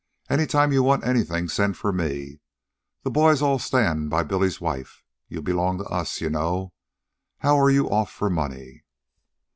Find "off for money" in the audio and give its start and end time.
7.87-8.83